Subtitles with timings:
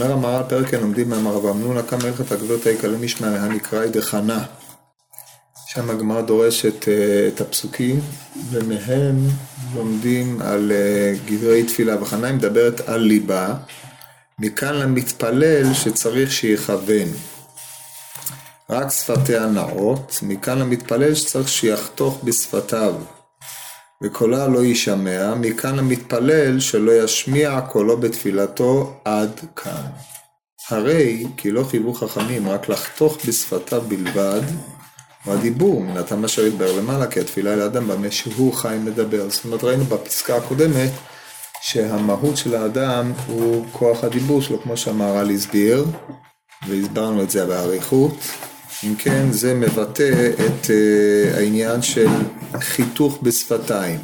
[0.00, 4.44] אומר המהר"ל פרק לומדים מאמר רב אמנונה כמה הלכת הגברת היקלה משמע הנקראי דחנה.
[5.66, 8.00] שם הגמרא דורשת אה, את הפסוקים
[8.50, 9.16] ומהם
[9.74, 13.54] לומדים על אה, גברי תפילה וחנה היא מדברת על ליבה.
[14.38, 17.08] מכאן למתפלל שצריך שיכוון.
[18.70, 22.94] רק שפתיה נאות מכאן למתפלל שצריך שיחתוך בשפתיו
[24.02, 29.82] וקולה לא יישמע, מכאן המתפלל שלא ישמיע קולו בתפילתו עד כאן.
[30.70, 34.40] הרי כי לא חייבו חכמים רק לחתוך בשפתיו בלבד,
[35.24, 39.30] הוא הדיבור, מן הטעם אשר ידבר למעלה, כי התפילה אל האדם במה שהוא חי מדבר.
[39.30, 40.90] זאת אומרת, ראינו בפסקה הקודמת
[41.60, 45.84] שהמהות של האדם הוא כוח הדיבור שלו, כמו שהמהר"ל הסביר,
[46.68, 48.14] והסברנו את זה באריכות.
[48.84, 52.08] אם כן, זה מבטא את uh, העניין של
[52.60, 54.00] חיתוך בשפתיים.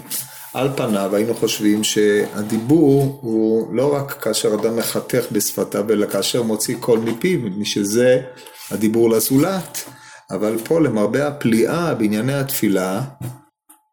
[0.55, 6.77] על פניו היינו חושבים שהדיבור הוא לא רק כאשר אדם מחתך בשפתיו, אלא כאשר מוציא
[6.81, 8.21] קול מפיו, משזה
[8.71, 9.85] הדיבור לזולת.
[10.31, 13.03] אבל פה למרבה הפליאה בענייני התפילה,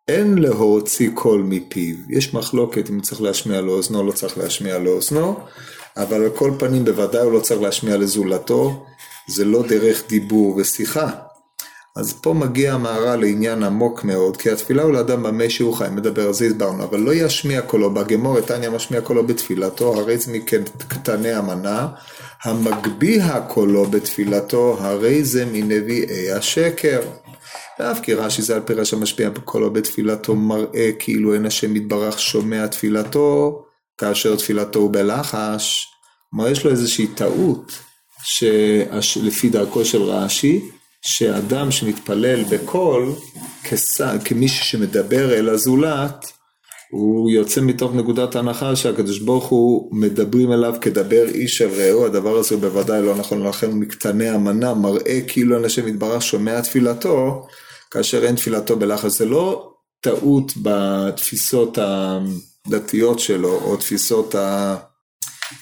[0.07, 1.95] אין להוציא קול מפיו.
[2.09, 5.39] יש מחלוקת אם צריך להשמיע לאוזנו או לא צריך להשמיע לאוזנו,
[5.97, 8.85] אבל על כל פנים בוודאי הוא לא צריך להשמיע לזולתו,
[9.27, 11.09] זה לא דרך דיבור ושיחה.
[11.95, 16.27] אז פה מגיע המהר"ל לעניין עמוק מאוד, כי התפילה הוא לאדם במה שהוא חי, מדבר
[16.27, 21.31] על זה הסברנו, אבל לא ישמיע קולו בגמור, תניא משמיע קולו בתפילתו, הרי זה מקטני
[21.31, 21.87] המנה,
[22.43, 27.01] המגביה קולו בתפילתו, הרי זה מנביאי השקר.
[27.79, 32.19] ואף כי רש"י זה על פי רש"י משפיע קולו בתפילתו, מראה כאילו אין השם יתברך
[32.19, 33.63] שומע תפילתו,
[34.01, 35.87] כאשר תפילתו הוא בלחש.
[36.29, 37.71] כלומר יש לו איזושהי טעות.
[39.01, 40.61] שלפי דרכו של רש"י,
[41.01, 43.13] שאדם שמתפלל בקול,
[44.25, 46.31] כמישהו שמדבר אל הזולת,
[46.91, 52.37] הוא יוצא מתוך נקודת הנחה שהקדוש ברוך הוא מדברים אליו כדבר איש אל רעהו, הדבר
[52.37, 57.47] הזה הוא בוודאי לא נכון, לכן מקטני המנה מראה כאילו אנשים יתברך שומע תפילתו,
[57.91, 59.17] כאשר אין תפילתו בלחץ.
[59.17, 59.71] זה לא
[60.01, 61.77] טעות בתפיסות
[62.67, 64.35] הדתיות שלו, או תפיסות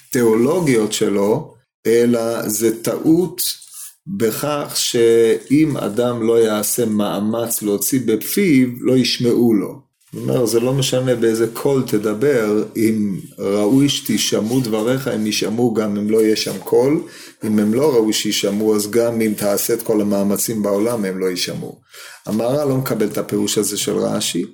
[0.09, 1.53] התיאולוגיות שלו,
[1.87, 3.41] אלא זה טעות
[4.07, 9.89] בכך שאם אדם לא יעשה מאמץ להוציא בפיו, לא ישמעו לו.
[10.13, 15.97] זאת אומרת, זה לא משנה באיזה קול תדבר, אם ראוי שתשמעו דבריך, הם יישמעו גם
[15.97, 17.03] אם לא יהיה שם קול,
[17.43, 21.25] אם הם לא ראוי שישמעו, אז גם אם תעשה את כל המאמצים בעולם, הם לא
[21.25, 21.81] יישמעו.
[22.25, 24.45] המהר"ל לא מקבל את הפירוש הזה של רש"י,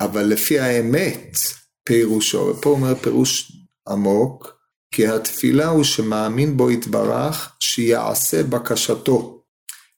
[0.00, 1.36] אבל לפי האמת,
[1.84, 3.52] פירושו, ופה אומר פירוש
[3.88, 4.56] עמוק,
[4.92, 9.42] כי התפילה הוא שמאמין בו יתברך, שיעשה בקשתו.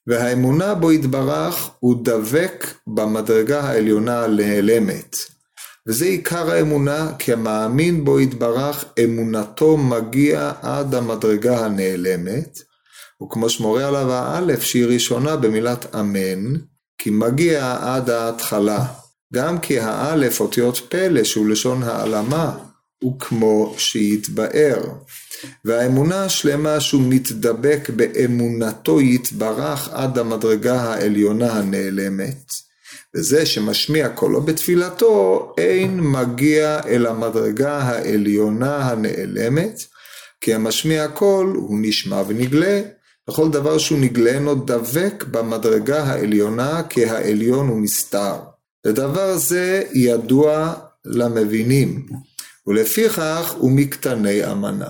[0.07, 5.17] והאמונה בו יתברך הוא דבק במדרגה העליונה הנעלמת.
[5.87, 12.59] וזה עיקר האמונה, כי המאמין בו יתברך, אמונתו מגיע עד המדרגה הנעלמת,
[13.23, 16.55] וכמו שמורה עליו האלף שהיא ראשונה במילת אמן,
[16.97, 18.85] כי מגיע עד ההתחלה.
[19.35, 22.57] גם כי האלף אותיות פלא שהוא לשון העלמה,
[23.03, 24.81] הוא כמו שהתבאר.
[25.65, 32.51] והאמונה השלמה שהוא מתדבק באמונתו יתברך עד המדרגה העליונה הנעלמת.
[33.15, 39.83] וזה שמשמיע קולו בתפילתו, אין מגיע אל המדרגה העליונה הנעלמת,
[40.41, 42.81] כי המשמיע קול הוא נשמע ונגלה,
[43.29, 48.54] וכל דבר שהוא נגלה אינו דבק במדרגה העליונה, כי העליון הוא נסתר.
[48.85, 50.73] ודבר זה ידוע
[51.05, 52.05] למבינים.
[52.67, 54.89] ולפיכך הוא מקטני אמנה.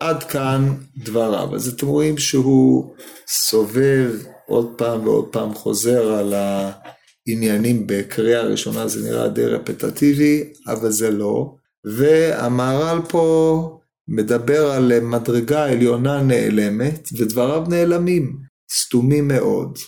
[0.00, 1.54] עד כאן דבריו.
[1.54, 2.94] אז אתם רואים שהוא
[3.28, 4.10] סובב
[4.46, 11.10] עוד פעם ועוד פעם חוזר על העניינים בקריאה ראשונה, זה נראה די רפטטיבי, אבל זה
[11.10, 11.54] לא.
[11.84, 13.78] והמהר"ל פה
[14.08, 18.38] מדבר על מדרגה עליונה נעלמת, ודבריו נעלמים,
[18.72, 19.78] סתומים מאוד.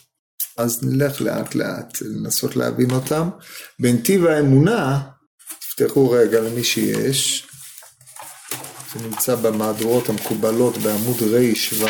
[0.58, 3.28] אז נלך לאט לאט לנסות להבין אותם.
[3.78, 5.00] בנתיב האמונה,
[5.60, 7.46] תפתחו רגע למי שיש,
[8.94, 11.86] זה נמצא במהדורות המקובלות בעמוד רי"ו.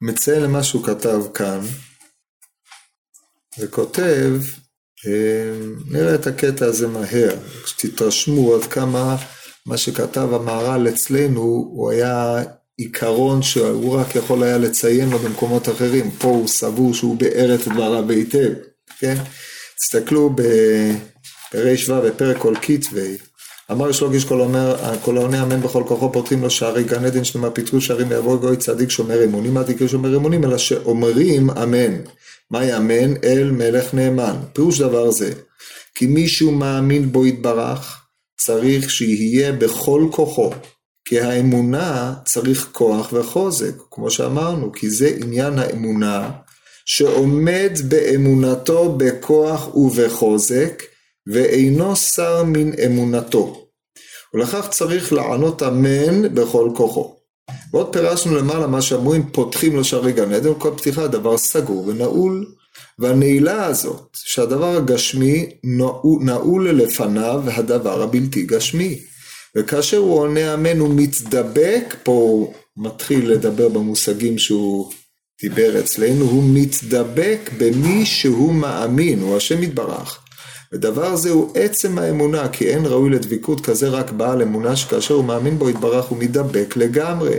[0.00, 1.60] מציין למה שהוא כתב כאן,
[3.58, 4.40] וכותב,
[5.90, 7.34] נראה את הקטע הזה מהר,
[7.66, 9.16] שתתרשמו עד כמה
[9.66, 11.40] מה שכתב המהר"ל אצלנו,
[11.72, 12.42] הוא היה
[12.76, 17.68] עיקרון שהוא רק יכול היה לציין לו במקומות אחרים, פה הוא סבור שהוא באר את
[17.68, 18.50] דבריו היטב,
[18.98, 19.14] כן?
[19.76, 20.30] תסתכלו
[21.52, 23.16] ברי"ו בפרק כל כתבי,
[23.70, 27.04] אמר יש לו גיש כל אומר, כל העונה אמן בכל כוחו פותחים לו שערי גן
[27.04, 31.50] עדן שלמה פיתחו שערים ויבוא גוי צדיק שומר אמונים, אל תקראו שומר אמונים, אלא שאומרים
[31.50, 31.94] אמן.
[32.50, 33.16] מה יאמן?
[33.24, 34.36] אל מלך נאמן.
[34.52, 35.32] פירוש דבר זה,
[35.94, 38.06] כי מישהו מאמין בו יתברך,
[38.40, 40.50] צריך שיהיה בכל כוחו.
[41.08, 46.30] כי האמונה צריך כוח וחוזק, כמו שאמרנו, כי זה עניין האמונה,
[46.86, 50.82] שעומד באמונתו בכוח ובחוזק,
[51.32, 53.66] ואינו שר מן אמונתו.
[54.34, 57.15] ולכך צריך לענות אמן בכל כוחו.
[57.72, 61.86] ועוד פירשנו למעלה מה שאמרו אם פותחים לו שערי גן עדן, כל פתיחה דבר סגור
[61.86, 62.46] ונעול.
[62.98, 65.50] והנעילה הזאת, שהדבר הגשמי
[66.20, 68.98] נעול לפניו הדבר הבלתי גשמי.
[69.56, 74.92] וכאשר הוא עונה אמן הוא מתדבק, פה הוא מתחיל לדבר במושגים שהוא
[75.42, 80.25] דיבר אצלנו, הוא מתדבק במי שהוא מאמין, הוא השם יתברך.
[80.72, 85.24] ודבר זה הוא עצם האמונה, כי אין ראוי לדביקות כזה רק בעל אמונה שכאשר הוא
[85.24, 87.36] מאמין בו יתברך הוא מתדבק לגמרי.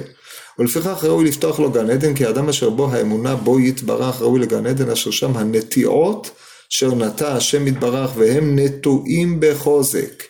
[0.60, 4.66] ולפיכך ראוי לפתוח לו גן עדן, כי האדם אשר בו האמונה בו יתברך ראוי לגן
[4.66, 6.32] עדן, אשר שם הנטיעות
[6.72, 10.24] אשר נטע השם יתברך והם נטועים בחוזק.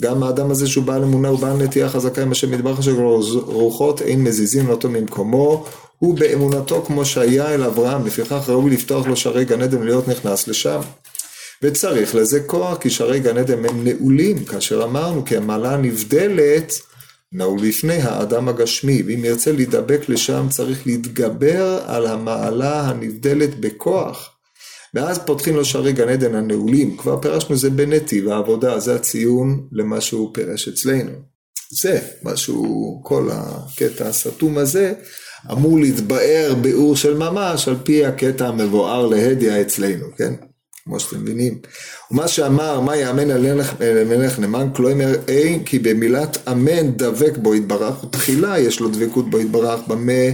[0.00, 2.92] גם האדם הזה שהוא בעל אמונה הוא בעל נטייה חזקה עם השם יתברך אשר
[3.46, 5.66] רוחות אין מזיזים אותו ממקומו
[5.98, 10.48] הוא באמונתו כמו שהיה אל אברהם לפיכך ראוי לפתוח לו שערי גן עדן ולהיות נכנס
[10.48, 10.80] לשם.
[11.64, 16.72] וצריך לזה כוח כי שערי גן עדן הם נעולים כאשר אמרנו כי המעלה נבדלת
[17.32, 24.30] נעול לפני האדם הגשמי, ואם ירצה להידבק לשם צריך להתגבר על המעלה הנבדלת בכוח.
[24.94, 30.00] ואז פותחים לו שערי גן עדן הנעולים, כבר פירשנו זה בנתיב העבודה, זה הציון למה
[30.00, 31.12] שהוא פירש אצלנו.
[31.70, 34.92] זה משהו, כל הקטע הסתום הזה,
[35.52, 40.34] אמור להתבאר ביאור של ממש על פי הקטע המבואר להדיא אצלנו, כן?
[40.86, 41.58] כמו שאתם מבינים.
[42.10, 43.46] ומה שאמר, מה יאמן על
[44.04, 49.40] מלך נאמן, כלומר אין כי במילת אמן דבק בו יתברך, ותחילה יש לו דבקות בו
[49.40, 50.30] יתברך, במה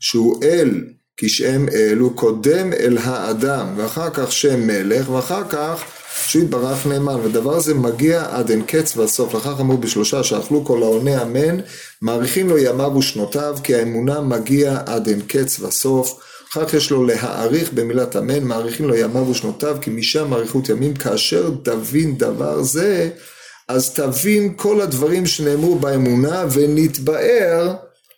[0.00, 0.84] שהוא אל,
[1.16, 5.84] כי שם אל הוא קודם אל האדם, ואחר כך שם מלך, ואחר כך
[6.26, 10.82] שהוא יתברך נאמן, ודבר זה מגיע עד אין קץ והסוף, לכך אמרו בשלושה שאכלו כל
[10.82, 11.60] העונה אמן,
[12.02, 16.27] מאריכים לו ימיו ושנותיו, כי האמונה מגיע עד אין קץ וסוף.
[16.52, 20.94] אחר כך יש לו להעריך במילת אמן, מאריכים לו ימיו ושנותיו, כי משם אריכות ימים,
[20.94, 23.10] כאשר תבין דבר זה,
[23.68, 27.74] אז תבין כל הדברים שנאמרו באמונה ונתבאר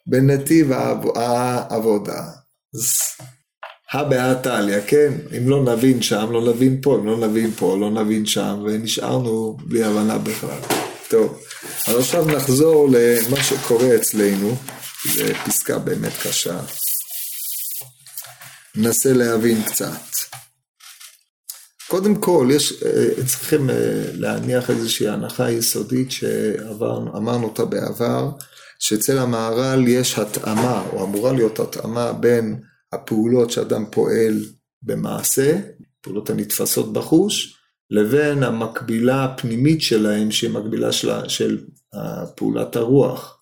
[0.06, 0.72] בנתיב
[1.14, 2.22] העבודה.
[3.92, 5.12] הא בהא תליא, כן?
[5.38, 9.56] אם לא נבין שם, לא נבין פה, אם לא נבין פה, לא נבין שם, ונשארנו
[9.66, 10.58] בלי הבנה בכלל.
[11.08, 11.40] טוב,
[11.86, 14.56] אז עכשיו נחזור למה שקורה אצלנו,
[15.14, 16.60] זו פסקה באמת קשה.
[18.76, 20.00] ננסה להבין קצת.
[21.88, 28.30] קודם כל, יש, אה, צריכים אה, להניח איזושהי הנחה יסודית שאמרנו אותה בעבר,
[28.78, 32.60] שאצל המהר"ל יש התאמה, או אמורה להיות התאמה בין
[32.92, 34.44] הפעולות שאדם פועל
[34.82, 35.58] במעשה,
[36.00, 37.56] פעולות הנתפסות בחוש,
[37.90, 41.58] לבין המקבילה הפנימית שלהם, שהיא מקבילה של, של
[42.34, 43.38] פעולת הרוח.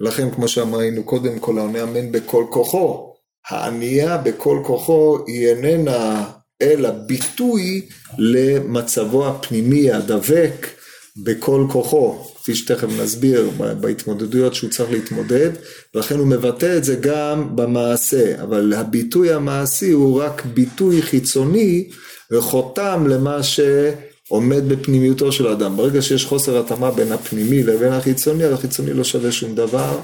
[0.00, 3.07] לכן, כמו שאמרנו קודם, כל העונה אמן בכל כוחו,
[3.50, 6.24] הענייה בכל כוחו היא איננה
[6.62, 7.86] אלא ביטוי
[8.18, 10.66] למצבו הפנימי הדבק
[11.24, 13.50] בכל כוחו, כפי שתכף נסביר
[13.80, 15.50] בהתמודדויות שהוא צריך להתמודד,
[15.94, 21.88] ולכן הוא מבטא את זה גם במעשה, אבל הביטוי המעשי הוא רק ביטוי חיצוני
[22.32, 25.76] וחותם למה שעומד בפנימיותו של האדם.
[25.76, 29.98] ברגע שיש חוסר התאמה בין הפנימי לבין החיצוני, החיצוני לא שווה שום דבר,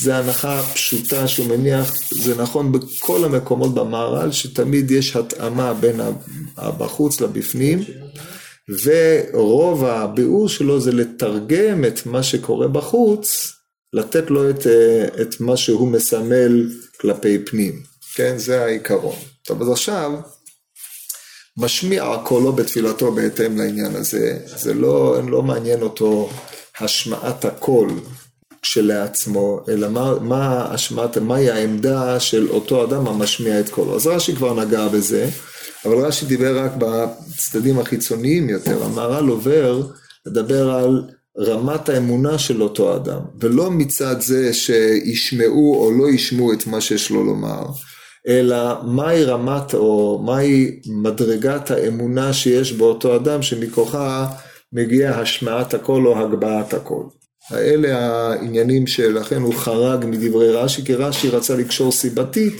[0.00, 6.00] זה הנחה פשוטה שהוא מניח, זה נכון בכל המקומות במהר"ל, שתמיד יש התאמה בין
[6.56, 7.84] הבחוץ לבפנים,
[8.82, 13.52] ורוב הביאור שלו זה לתרגם את מה שקורה בחוץ,
[13.92, 14.66] לתת לו את,
[15.20, 17.82] את מה שהוא מסמל כלפי פנים,
[18.14, 18.38] כן?
[18.38, 19.16] זה העיקרון.
[19.42, 20.12] טוב, אז עכשיו,
[21.56, 26.30] משמיע קולו בתפילתו בהתאם לעניין הזה, זה לא, לא מעניין אותו
[26.80, 27.90] השמעת הקול
[28.62, 33.96] כשלעצמו, אלא מה, מה השמעת, מהי העמדה של אותו אדם המשמיע את קולו.
[33.96, 35.28] אז רש"י כבר נגע בזה,
[35.84, 38.84] אבל רש"י דיבר רק בצדדים החיצוניים יותר.
[38.84, 39.82] המהר"ל עובר
[40.26, 41.02] לדבר על
[41.38, 47.10] רמת האמונה של אותו אדם, ולא מצד זה שישמעו או לא ישמעו את מה שיש
[47.10, 47.66] לו לומר,
[48.28, 54.26] אלא מהי רמת או מהי מדרגת האמונה שיש באותו אדם שמכוחה
[54.72, 57.06] מגיע השמעת הקול או הגבהת הקול.
[57.50, 62.54] האלה העניינים שלכן הוא חרג מדברי רש"י, כי רש"י רצה לקשור סיבתית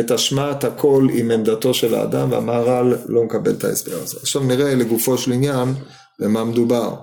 [0.00, 4.16] את השמעת הקול עם עמדתו של האדם, והמהר"ל לא מקבל את ההסבר הזה.
[4.20, 5.74] עכשיו נראה לגופו של עניין
[6.20, 6.94] במה מדובר.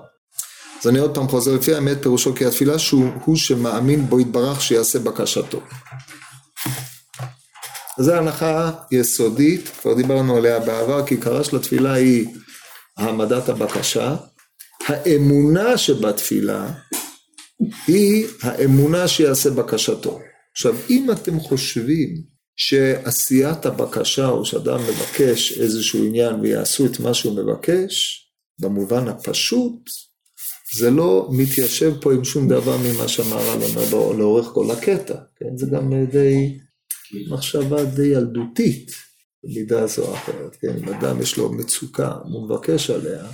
[0.80, 4.60] אז אני עוד פעם חוזר, לפי האמת פירושו כי התפילה שהוא הוא שמאמין בו יתברך
[4.60, 5.60] שיעשה בקשתו.
[7.98, 12.26] זו הנחה יסודית, כבר דיברנו עליה בעבר, כי עיקרה של התפילה היא
[12.96, 14.14] העמדת הבקשה.
[14.86, 16.66] האמונה שבתפילה
[17.86, 20.20] היא האמונה שיעשה בקשתו.
[20.52, 22.22] עכשיו, אם אתם חושבים
[22.56, 28.22] שעשיית הבקשה, או שאדם מבקש איזשהו עניין ויעשו את מה שהוא מבקש,
[28.60, 29.90] במובן הפשוט,
[30.78, 35.56] זה לא מתיישב פה עם שום דבר ממה שהמהר"ל אומר לאורך כל הקטע, כן?
[35.56, 36.58] זה גם די
[37.30, 38.90] מחשבה די ילדותית
[39.44, 40.76] במידה זו או אחרת, כן?
[40.78, 43.24] אם אדם יש לו מצוקה, הוא מבקש עליה,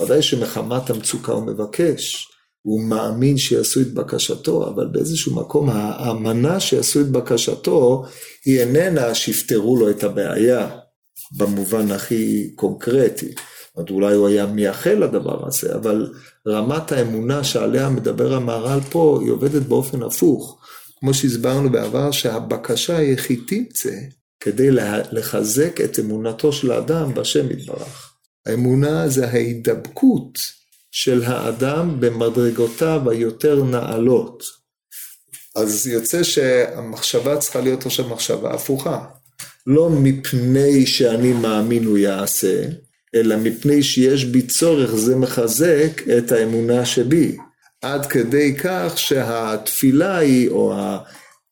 [0.00, 2.28] ודאי שמחמת המצוקה הוא מבקש,
[2.66, 8.04] הוא מאמין שיעשו את בקשתו, אבל באיזשהו מקום האמנה שיעשו את בקשתו
[8.44, 10.68] היא איננה שיפתרו לו את הבעיה
[11.36, 13.34] במובן הכי קונקרטי.
[13.76, 16.12] זאת אולי הוא היה מייחל לדבר הזה, אבל
[16.48, 20.58] רמת האמונה שעליה מדבר המהר"ל פה, היא עובדת באופן הפוך.
[21.00, 23.94] כמו שהסברנו בעבר, שהבקשה היא היא תמצא
[24.40, 24.70] כדי
[25.12, 28.14] לחזק את אמונתו של האדם בשם יתברך.
[28.46, 30.38] האמונה זה ההידבקות
[30.96, 34.44] של האדם במדרגותיו היותר נעלות.
[35.56, 39.04] אז יוצא שהמחשבה צריכה להיות עכשיו מחשבה הפוכה.
[39.66, 42.62] לא מפני שאני מאמין הוא יעשה,
[43.14, 47.36] אלא מפני שיש בי צורך זה מחזק את האמונה שבי.
[47.82, 50.74] עד כדי כך שהתפילה היא, או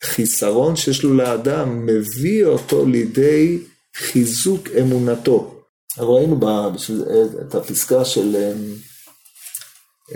[0.03, 3.59] החיסרון שיש לו לאדם, מביא אותו לידי
[3.97, 5.65] חיזוק אמונתו.
[5.99, 6.41] ראינו
[7.41, 8.92] את הפסקה של אמ,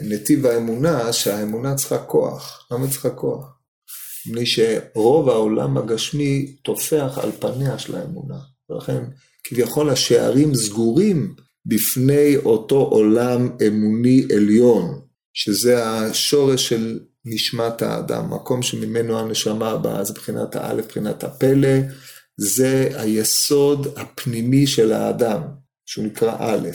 [0.02, 2.66] נתיב האמונה, שהאמונה צריכה כוח.
[2.70, 3.56] למה צריכה כוח?
[4.26, 8.38] מפני שרוב העולם הגשמי טופח על פניה של האמונה.
[8.70, 9.04] ולכן
[9.44, 11.34] כביכול השערים סגורים
[11.66, 15.00] בפני אותו עולם אמוני עליון,
[15.34, 21.78] שזה השורש של נשמת האדם, מקום שממנו הנשמה הבאה, זה מבחינת האלף, מבחינת הפלא,
[22.36, 25.42] זה היסוד הפנימי של האדם,
[25.86, 26.68] שהוא נקרא א'.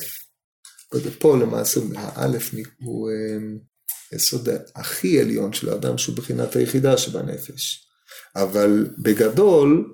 [0.94, 2.52] ופה למעשה האלף
[2.84, 3.58] הוא אמ,
[4.12, 7.88] היסוד הכי עליון של האדם, שהוא בחינת היחידה שבנפש.
[8.36, 9.94] אבל בגדול,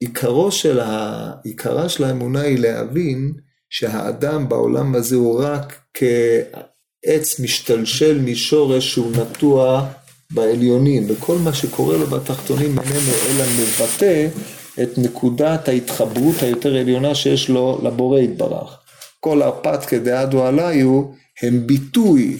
[0.00, 1.32] עיקרו של ה...
[1.44, 3.32] עיקרה של האמונה היא להבין
[3.70, 9.86] שהאדם בעולם הזה הוא רק כעץ משתלשל משורש שהוא נטוע
[10.30, 14.28] בעליונים, וכל מה שקורה לו בתחתונים ממנו אלא מבטא
[14.82, 18.79] את נקודת ההתחברות היותר עליונה שיש לו לבורא יתברך.
[19.20, 21.02] כל הרפתקא דעדו עליו
[21.42, 22.36] הם ביטוי,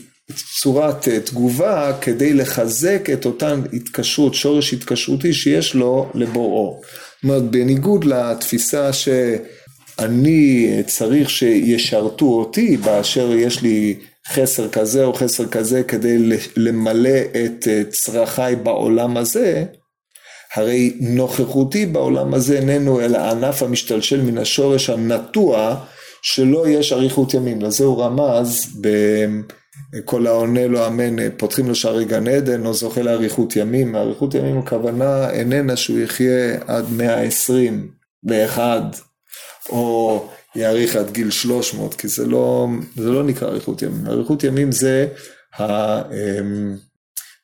[0.60, 6.80] צורת תגובה כדי לחזק את אותן התקשרות, שורש התקשרותי שיש לו לבוראו.
[6.82, 13.96] זאת אומרת, בניגוד לתפיסה שאני צריך שישרתו אותי באשר יש לי
[14.28, 16.18] חסר כזה או חסר כזה כדי
[16.56, 19.64] למלא את צרכיי בעולם הזה,
[20.54, 25.76] הרי נוכחותי בעולם הזה איננו אלא ענף המשתלשל מן השורש הנטוע
[26.22, 27.62] שלא יש אריכות ימים.
[27.62, 28.76] לזה הוא רמז
[29.92, 33.96] בכל העונה לו אמן, פותחים לו שערי גן עדן או זוכה לאריכות ימים.
[33.96, 37.88] אריכות ימים הכוונה איננה שהוא יחיה עד מאה העשרים
[38.24, 38.82] ואחד,
[39.68, 40.24] או
[40.56, 44.06] יאריך עד גיל שלוש מאות, כי זה לא, זה לא נקרא אריכות ימים.
[44.06, 45.06] אריכות ימים זה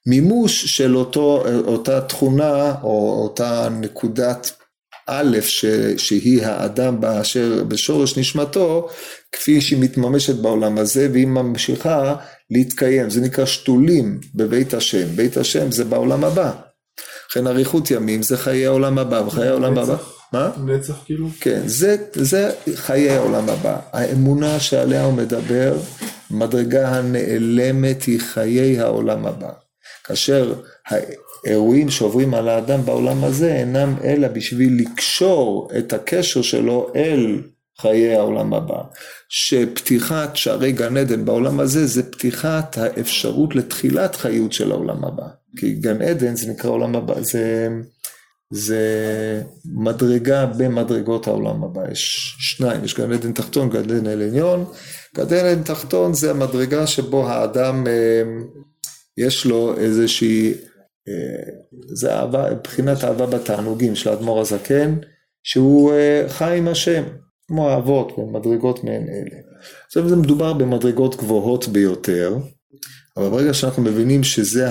[0.06, 4.52] המימוש של אותו, אותה תכונה או אותה נקודת
[5.06, 5.64] א', ש,
[5.96, 8.88] שהיא האדם באשר בשורש נשמתו,
[9.32, 12.14] כפי שהיא מתממשת בעולם הזה, והיא ממשיכה
[12.50, 13.10] להתקיים.
[13.10, 15.06] זה נקרא שתולים בבית השם.
[15.16, 16.52] בית השם זה בעולם הבא.
[17.30, 19.96] לכן אריכות ימים זה חיי העולם הבא, וחיי העולם הבא...
[20.32, 20.50] מה?
[20.64, 21.28] נצח כאילו?
[21.40, 23.76] כן, זה, זה חיי העולם הבא.
[23.92, 25.76] האמונה שעליה הוא מדבר,
[26.30, 29.50] מדרגה הנעלמת היא חיי העולם הבא.
[30.04, 30.54] כאשר
[31.46, 37.42] האירועים שעוברים על האדם בעולם הזה אינם אלא בשביל לקשור את הקשר שלו אל
[37.80, 38.82] חיי העולם הבא.
[39.28, 45.26] שפתיחת שערי גן עדן בעולם הזה זה פתיחת האפשרות לתחילת חיות של העולם הבא.
[45.56, 47.68] כי גן עדן זה נקרא עולם הבא, זה,
[48.50, 48.82] זה
[49.64, 51.90] מדרגה במדרגות העולם הבא.
[51.92, 54.64] יש שניים, יש גן עדן תחתון, גן עדן עליון.
[55.16, 58.22] גן עדן תחתון זה המדרגה שבו האדם אה,
[59.16, 60.54] יש לו איזושהי
[61.88, 64.94] זה אהבה, מבחינת אהבה בתענוגים של האדמו"ר הזקן,
[65.42, 67.02] שהוא אה, חי עם השם,
[67.48, 69.40] כמו האבות במדרגות מעין אלה.
[69.86, 72.36] עכשיו זה מדובר במדרגות גבוהות ביותר,
[73.16, 74.68] אבל ברגע שאנחנו מבינים שזה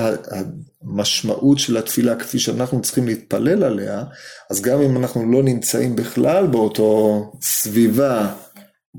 [0.82, 4.04] המשמעות של התפילה כפי שאנחנו צריכים להתפלל עליה,
[4.52, 8.34] אז גם אם אנחנו לא נמצאים בכלל באותו סביבה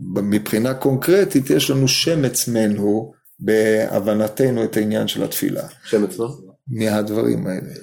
[0.05, 5.63] מבחינה קונקרטית, יש לנו שמץ מנהו בהבנתנו את העניין של התפילה.
[5.85, 6.29] שמץ לא?
[6.69, 7.75] מהדברים האלה,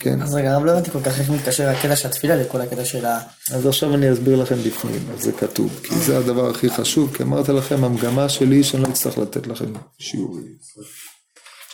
[0.00, 0.22] כן?
[0.22, 3.06] אז רגע, הרב לא הבנתי כל כך איך מתקשר הקטע של התפילה לכל הקטע של
[3.06, 3.20] ה...
[3.52, 7.22] אז עכשיו אני אסביר לכם בפנים, איך זה כתוב, כי זה הדבר הכי חשוב, כי
[7.22, 10.54] אמרתי לכם, המגמה שלי שאני לא אצטרך לתת לכם שיעורים.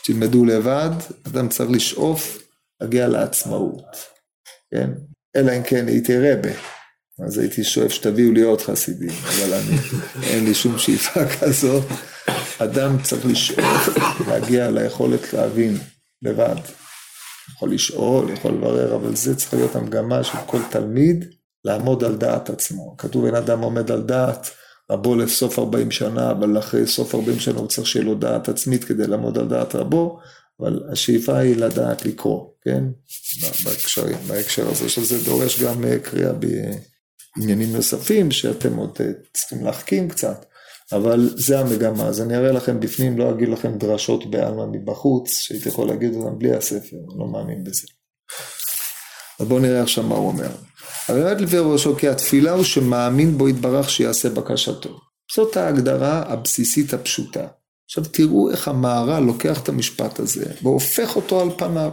[0.05, 0.91] תלמדו לבד,
[1.27, 2.37] אדם צריך לשאוף
[2.81, 3.97] להגיע לעצמאות,
[4.71, 4.89] כן?
[5.35, 6.51] אלא אם כן הייתי רבה,
[7.25, 9.77] אז הייתי שואף שתביאו לי עוד חסידים, אבל אני,
[10.23, 11.83] אין לי שום שאיפה כזאת.
[12.59, 13.89] אדם צריך לשאוף
[14.27, 15.77] להגיע ליכולת להבין
[16.21, 16.55] לבד.
[17.55, 21.25] יכול לשאול, יכול לברר, אבל זה צריך להיות המגמה של כל תלמיד
[21.65, 22.95] לעמוד על דעת עצמו.
[22.97, 24.49] כתוב אין אדם עומד על דעת
[24.91, 28.83] רבו לסוף 40 שנה, אבל אחרי סוף 40 שנה הוא צריך שיהיה לו דעת עצמית
[28.83, 30.19] כדי לעמוד על דעת רבו,
[30.59, 32.83] אבל השאיפה היא לדעת לקרוא, כן?
[33.65, 40.09] בהקשרים, בהקשר הזה, שזה דורש גם אה, קריאה בעניינים נוספים, שאתם עוד אה, צריכים להחכים
[40.09, 40.45] קצת.
[40.91, 45.69] אבל זה המגמה, אז אני אראה לכם בפנים, לא אגיד לכם דרשות בעלמא מבחוץ, שהייתי
[45.69, 47.87] יכול להגיד אותם בלי הספר, אני לא מאמין בזה.
[49.39, 50.49] אז בואו נראה עכשיו מה הוא אומר.
[51.09, 54.99] באמת לפי ראשו כי התפילה הוא שמאמין בו יתברך שיעשה בקשתו.
[55.35, 57.47] זאת ההגדרה הבסיסית הפשוטה.
[57.85, 61.91] עכשיו תראו איך המהר"ל לוקח את המשפט הזה והופך אותו על פניו.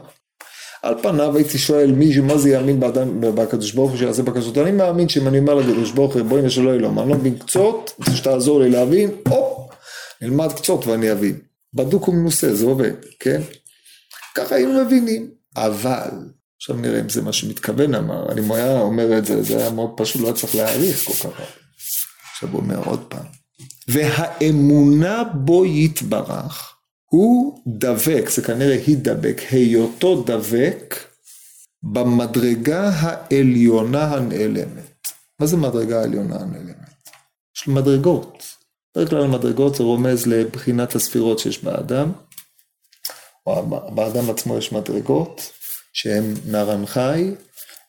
[0.84, 4.72] על פניו הייתי שואל מישהו מה זה יאמין באדם, בקדוש ברוך הוא שיעשה בקשות, אני
[4.72, 8.60] מאמין שאם אני אומר לקדוש ברוך הוא בואי נשאלו אלוהים, אני לא מבין קצות, שתעזור
[8.60, 9.70] לי להבין, הופ,
[10.22, 11.38] נלמד קצות ואני אבין.
[11.74, 13.42] בדוק ומנוסה, זה עובד, כן?
[14.34, 16.10] ככה היינו מבינים, אבל,
[16.56, 19.90] עכשיו נראה אם זה מה שמתכוון אמר, אני היה אומר את זה, זה היה מאוד
[19.96, 21.36] פשוט, לא היה צריך להעריך כל כך הרבה.
[22.32, 23.26] עכשיו הוא אומר עוד פעם,
[23.88, 26.73] והאמונה בו יתברך,
[27.14, 30.94] הוא דבק, זה כנראה הידבק, היותו דבק
[31.82, 35.08] במדרגה העליונה הנעלמת.
[35.40, 37.10] מה זה מדרגה העליונה הנעלמת?
[37.56, 38.44] יש מדרגות.
[38.96, 42.12] בדרך כלל מדרגות זה רומז לבחינת הספירות שיש באדם,
[43.46, 45.52] או באדם עצמו יש מדרגות
[45.92, 47.34] שהן נרן חי,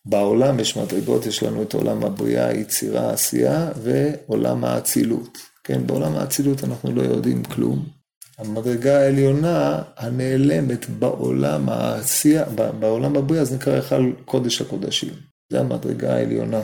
[0.05, 5.38] בעולם יש מדרגות, יש לנו את עולם הבריאה, היצירה, העשייה, ועולם האצילות.
[5.63, 8.05] כן, בעולם האצילות אנחנו לא יודעים כלום.
[8.38, 12.45] המדרגה העליונה הנעלמת בעולם העשייה,
[12.80, 15.13] בעולם הבריאה, זה נקרא היכל קודש הקודשים.
[15.50, 16.62] זה המדרגה העליונה.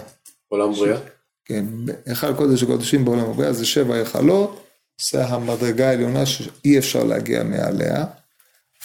[0.47, 0.97] עולם בריאה?
[1.45, 1.65] כן,
[2.05, 4.67] היכל קודש הקודשים בעולם הבריאה זה שבע היכלות,
[5.11, 8.05] זה המדרגה העליונה שאי אפשר להגיע מעליה.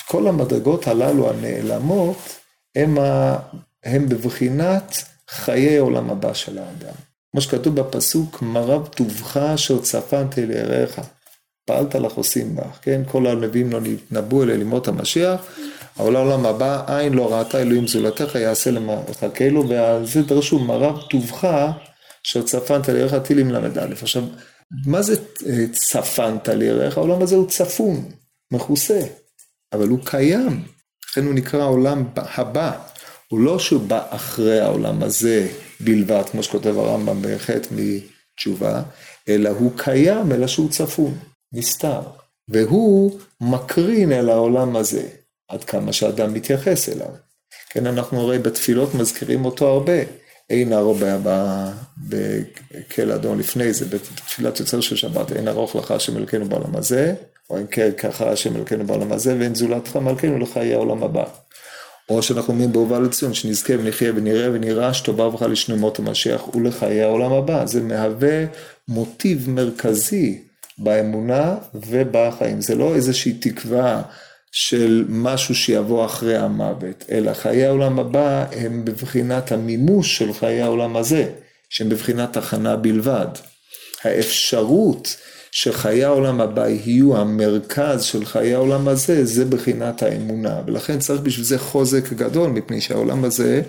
[0.09, 2.17] כל המדרגות הללו הנעלמות
[2.75, 3.37] הם, ה...
[3.85, 4.97] הם בבחינת
[5.31, 6.95] חיי עולם הבא של האדם.
[7.33, 11.01] כמו שכתוב בפסוק, מרב טובך אשר צפנת אל יראיך.
[11.67, 13.03] פעלת לך עושים בך, כן?
[13.07, 15.41] כל הנביאים לא נתנבאו אלא לימות המשיח,
[15.99, 21.49] אבל העולם הבא, עין לא ראתה אלוהים זולתך, יעשה למחכנו, ועל זה דרשו מרב טובך,
[22.27, 23.87] אשר צפנת לירך טילים ל"א.
[24.03, 24.23] עכשיו,
[24.87, 25.15] מה זה
[25.47, 26.99] אה, צפנת לירך?
[26.99, 28.11] העולם הזה הוא צפון,
[28.53, 29.01] מכוסה,
[29.73, 30.65] אבל הוא קיים,
[31.11, 32.73] לכן הוא נקרא העולם הבא.
[33.29, 35.49] הוא לא שהוא בא אחרי העולם הזה
[35.81, 38.83] בלבד, כמו שכותב הרמב"ם בחטא מתשובה,
[39.29, 41.19] אלא הוא קיים, אלא שהוא צפון.
[41.53, 42.01] נסתר,
[42.49, 45.09] והוא מקרין אל העולם הזה,
[45.49, 47.11] עד כמה שאדם מתייחס אליו.
[47.71, 50.03] כן, אנחנו הרי בתפילות מזכירים אותו הרבה.
[50.51, 50.99] אין ארוך
[52.09, 57.15] בקל אדום לפני זה, בתפילת יוצר של שבת, אין ארוך לך השם אלוקינו בעולם הזה,
[57.51, 57.67] או אין
[57.99, 61.25] ככה השם אלוקינו בעולם הזה, ואין זולתך מלכנו לחיי העולם הבא.
[62.09, 67.33] או שאנחנו אומרים בהובא לציון, שנזכה ונחיה ונראה ונראה שטובה ובך לשלמות המשיח ולחיי העולם
[67.33, 67.67] הבא.
[67.67, 68.45] זה מהווה
[68.89, 70.43] מוטיב מרכזי
[70.79, 72.61] באמונה ובחיים.
[72.61, 74.03] זה לא איזושהי תקווה
[74.53, 80.97] של משהו שיבוא אחרי המוות, אלא חיי העולם הבא הם בבחינת המימוש של חיי העולם
[80.97, 81.31] הזה,
[81.71, 83.27] שהם בבחינת הכנה בלבד.
[84.05, 85.17] האפשרות
[85.51, 90.61] שחיי העולם הבא יהיו המרכז של חיי העולם הזה, זה בחינת האמונה.
[90.67, 93.63] ולכן צריך בשביל זה חוזק גדול, מפני שהעולם הזה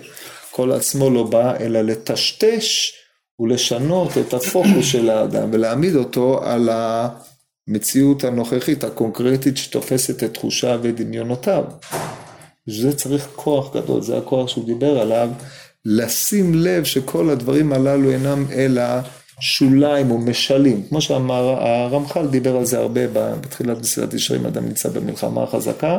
[0.50, 2.92] כל עצמו לא בא אלא לטשטש
[3.40, 11.64] ולשנות את הפוקוס של האדם ולהעמיד אותו על המציאות הנוכחית הקונקרטית שתופסת את תחושיו ודמיונותיו.
[12.66, 15.28] זה צריך כוח גדול, זה הכוח שהוא דיבר עליו,
[15.84, 18.82] לשים לב שכל הדברים הללו אינם אלא
[19.40, 25.46] שוליים או משלים, כמו שהרמח"ל דיבר על זה הרבה בתחילת מסילת ישרים, אדם נמצא במלחמה
[25.46, 25.98] חזקה.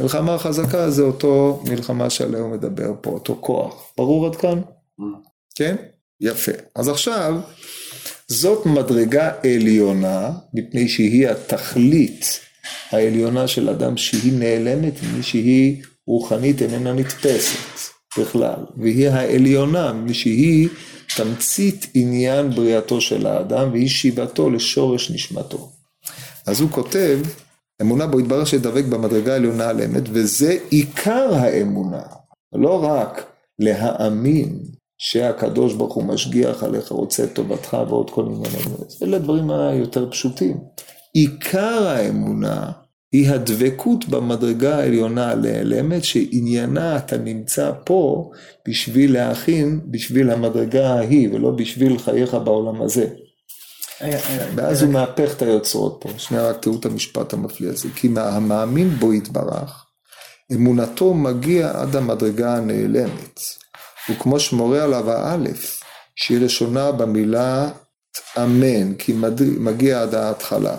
[0.00, 3.92] מלחמה חזקה זה אותו מלחמה שעליה הוא מדבר פה, אותו כוח.
[3.96, 4.60] ברור עד כאן?
[5.00, 5.02] Mm.
[5.54, 5.76] כן?
[6.20, 6.52] יפה.
[6.74, 7.34] אז עכשיו,
[8.28, 12.40] זאת מדרגה עליונה, מפני שהיא התכלית
[12.90, 20.68] העליונה של אדם שהיא נעלמת, מפני שהיא רוחנית איננה נתפסת בכלל, והיא העליונה, מפני שהיא
[21.16, 25.70] תמצית עניין בריאתו של האדם, והיא שיבתו לשורש נשמתו.
[26.46, 27.18] אז הוא כותב
[27.82, 32.02] אמונה בו יתברר שדבק במדרגה העליונה על אמת, וזה עיקר האמונה.
[32.52, 33.26] לא רק
[33.58, 34.58] להאמין
[34.98, 38.74] שהקדוש ברוך הוא משגיח עליך, רוצה את טובתך ועוד כל מיני דברים.
[39.02, 40.56] אלה הדברים היותר פשוטים.
[41.12, 42.72] עיקר האמונה
[43.12, 48.30] היא הדבקות במדרגה העליונה לאמת, שעניינה אתה נמצא פה
[48.68, 53.06] בשביל להכין, בשביל המדרגה ההיא, ולא בשביל חייך בעולם הזה.
[54.54, 58.90] ואז הוא מהפך את היוצרות פה, שנייה רק תראו את המשפט המפליא הזה, כי המאמין
[58.90, 59.86] בו יתברך,
[60.52, 63.40] אמונתו מגיע עד המדרגה הנעלמת,
[64.10, 65.82] וכמו שמורה עליו האלף,
[66.16, 67.70] שהיא ראשונה במילה
[68.38, 69.14] אמן, כי
[69.58, 70.76] מגיע עד ההתחלה.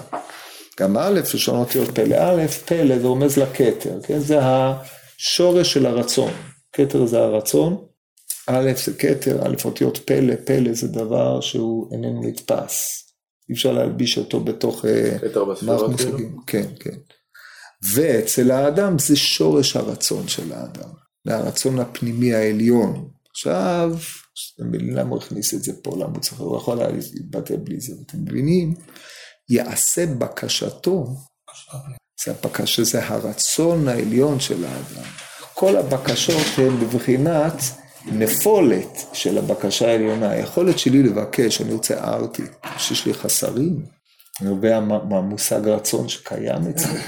[0.79, 2.15] גם א', לשון אותיות פלא.
[2.15, 4.19] א', פלא זה רומז לכתר, כן?
[4.19, 6.31] זה השורש של הרצון.
[6.73, 7.85] כתר זה הרצון,
[8.47, 13.03] א' זה כתר, א' אותיות פלא, פלא זה דבר שהוא איננו נתפס.
[13.49, 15.17] אי אפשר להלביש אותו בתוך אה,
[15.61, 16.17] מערכת מושגים.
[16.17, 16.41] כאילו?
[16.47, 16.97] כן, כן.
[17.93, 20.89] ואצל האדם זה שורש הרצון של האדם.
[21.25, 23.09] זה הרצון הפנימי העליון.
[23.37, 23.91] עכשיו,
[24.73, 25.91] למה הוא הכניס את זה פה?
[25.95, 28.73] למה הוא צריך, הוא יכול להתבטא בלי זה, אתם מבינים?
[29.49, 31.07] יעשה בקשתו,
[32.25, 35.09] זה הבקשה, זה הרצון העליון של האדם.
[35.53, 37.53] כל הבקשות הן בבחינת
[38.05, 40.29] נפולת של הבקשה העליונה.
[40.29, 42.43] היכולת שלי לבקש, אני רוצה ארטי,
[42.77, 43.85] שיש לי חסרים,
[44.41, 46.99] נובע מהמושג רצון שקיים אצלי.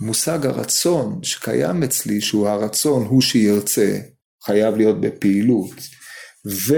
[0.00, 3.98] מושג הרצון שקיים אצלי, שהוא הרצון, הוא שירצה,
[4.44, 5.70] חייב להיות בפעילות.
[6.46, 6.74] ו...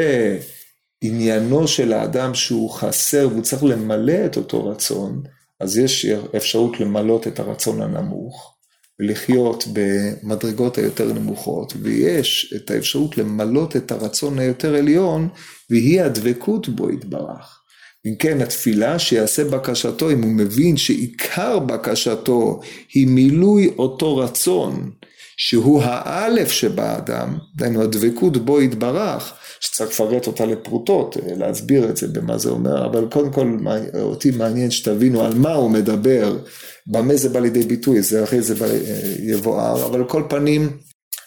[1.02, 5.22] עניינו של האדם שהוא חסר והוא צריך למלא את אותו רצון,
[5.60, 8.54] אז יש אפשרות למלות את הרצון הנמוך
[9.00, 15.28] ולחיות במדרגות היותר נמוכות, ויש את האפשרות למלות את הרצון היותר עליון,
[15.70, 17.58] והיא הדבקות בו יתברך.
[18.06, 22.60] אם כן, התפילה שיעשה בקשתו, אם הוא מבין שעיקר בקשתו
[22.94, 24.90] היא מילוי אותו רצון,
[25.36, 32.08] שהוא האלף שבאדם, דהיינו הדבקות בו יתברך, שצריך לפרט אותה לפרוטות, אה, להסביר את זה
[32.08, 33.56] במה זה אומר, אבל קודם כל
[33.94, 36.38] אותי מעניין שתבינו על מה הוא מדבר,
[36.86, 40.78] במה זה בא לידי ביטוי, זה אחרי זה אה, יבואר, אבל כל פנים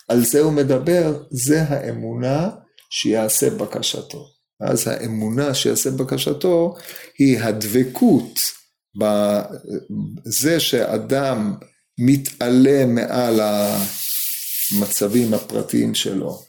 [0.09, 2.49] על זה הוא מדבר, זה האמונה
[2.89, 4.25] שיעשה בקשתו.
[4.61, 6.75] אז האמונה שיעשה בקשתו
[7.17, 8.39] היא הדבקות
[8.99, 11.53] בזה שאדם
[11.99, 16.39] מתעלה מעל המצבים הפרטיים שלו.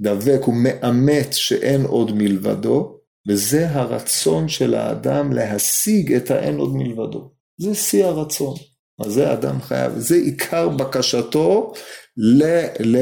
[0.00, 7.30] דבק, הוא מאמת שאין עוד מלבדו, וזה הרצון של האדם להשיג את האין עוד מלבדו.
[7.60, 8.54] זה שיא הרצון.
[9.00, 11.72] אז זה אדם חייב, זה עיקר בקשתו
[12.16, 12.44] ל,
[12.80, 12.96] ל,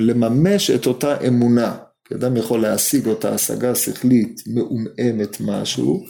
[0.00, 1.76] לממש את אותה אמונה.
[2.08, 6.04] כי אדם יכול להשיג אותה השגה שכלית מעומעמת משהו,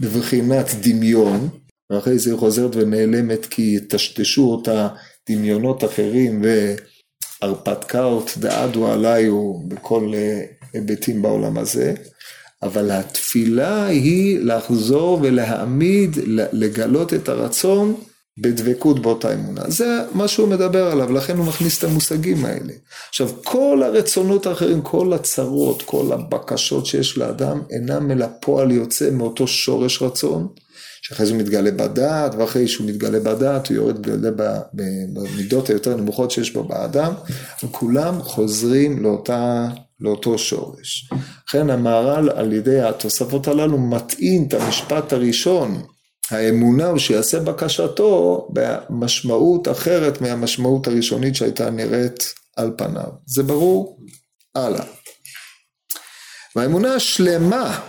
[0.00, 1.48] בבחינת דמיון,
[1.90, 4.88] ואחרי זה היא חוזרת ונעלמת כי יטשטשו אותה
[5.28, 6.74] דמיונות אחרים ו...
[7.42, 10.40] הרפתקאות דעדו עליו בכל אה,
[10.72, 11.94] היבטים בעולם הזה,
[12.62, 16.16] אבל התפילה היא לחזור ולהעמיד,
[16.52, 17.94] לגלות את הרצון
[18.40, 19.62] בדבקות באותה אמונה.
[19.68, 22.72] זה מה שהוא מדבר עליו, לכן הוא מכניס את המושגים האלה.
[23.08, 29.46] עכשיו, כל הרצונות האחרים, כל הצרות, כל הבקשות שיש לאדם, אינם אלא פועל יוצא מאותו
[29.46, 30.48] שורש רצון.
[31.08, 34.06] שאחרי זה הוא מתגלה בדעת, ואחרי שהוא מתגלה בדעת הוא יורד
[35.12, 37.12] במידות היותר נמוכות שיש בו באדם,
[37.64, 39.68] וכולם חוזרים לאותה,
[40.00, 41.10] לאותו שורש.
[41.48, 45.82] לכן המהר"ל על ידי התוספות הללו מטעין את המשפט הראשון,
[46.30, 53.08] האמונה הוא שיעשה בקשתו במשמעות אחרת מהמשמעות הראשונית שהייתה נראית על פניו.
[53.26, 53.98] זה ברור?
[54.54, 54.84] הלאה.
[56.56, 57.80] והאמונה השלמה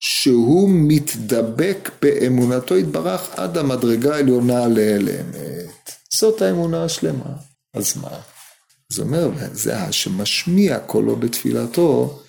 [0.00, 5.90] שהוא מתדבק באמונתו יתברך עד המדרגה העליונה לאמת.
[6.18, 7.32] זאת האמונה השלמה.
[7.74, 8.20] אז מה?
[8.92, 12.20] זה אומר, זה שמשמיע קולו בתפילתו,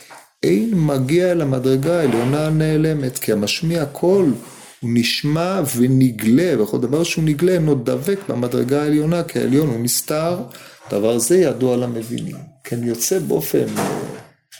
[0.43, 4.33] אין מגיע אל המדרגה העליונה הנעלמת, כי המשמיע קול
[4.79, 10.43] הוא נשמע ונגלה, וכל דבר שהוא נגלה אינו דבק במדרגה העליונה, כי העליון הוא נסתר,
[10.91, 12.35] דבר זה ידוע למבינים.
[12.63, 13.65] כן יוצא באופן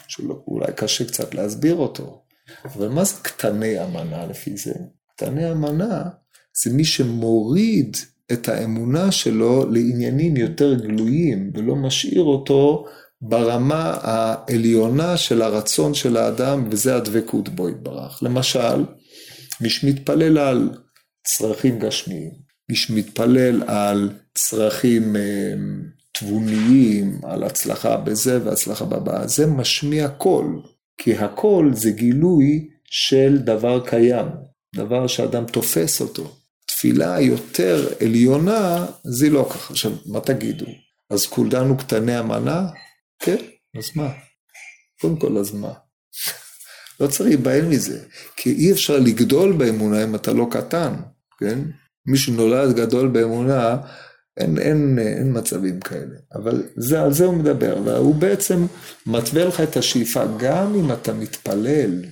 [0.08, 2.21] שאולי קשה קצת להסביר אותו.
[2.66, 4.74] אבל מה זה קטני אמנה לפי זה?
[5.16, 6.04] קטני אמנה
[6.64, 7.98] זה מי שמוריד
[8.32, 12.86] את האמונה שלו לעניינים יותר גלויים ולא משאיר אותו
[13.22, 18.24] ברמה העליונה של הרצון של האדם וזה הדבקות בו יתברך.
[18.24, 18.86] למשל,
[19.62, 20.70] מי שמתפלל על
[21.24, 22.32] צרכים גשמיים,
[22.70, 25.54] מי שמתפלל על צרכים אה,
[26.12, 30.62] תבוניים, על הצלחה בזה והצלחה בבאה, זה משמיע קול.
[31.04, 34.28] כי הכל זה גילוי של דבר קיים,
[34.76, 36.36] דבר שאדם תופס אותו.
[36.64, 39.74] התפילה היותר עליונה, זה לא ככה.
[39.74, 40.66] עכשיו, מה תגידו?
[41.10, 42.68] אז כולנו קטני המנה?
[43.20, 43.38] כן,
[43.78, 44.10] אז מה?
[45.02, 45.74] קודם כל, אז מה?
[47.00, 50.94] לא צריך להיבהל מזה, כי אי אפשר לגדול באמונה אם אתה לא קטן,
[51.40, 51.60] כן?
[52.06, 53.78] מי שנולד גדול באמונה,
[54.38, 56.15] אין, אין, אין מצבים כאלה.
[56.34, 58.65] אבל זה, על זה הוא מדבר, והוא בעצם
[59.06, 62.04] מתווה לך את השאיפה, גם אם אתה מתפלל